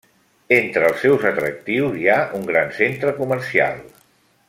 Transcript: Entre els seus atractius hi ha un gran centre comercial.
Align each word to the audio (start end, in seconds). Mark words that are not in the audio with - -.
Entre 0.55 0.87
els 0.93 1.03
seus 1.05 1.27
atractius 1.33 1.99
hi 2.01 2.09
ha 2.13 2.17
un 2.41 2.49
gran 2.51 2.73
centre 2.81 3.15
comercial. 3.23 3.83